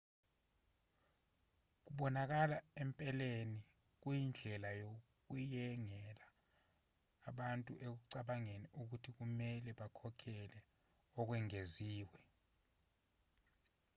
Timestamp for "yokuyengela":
4.81-6.25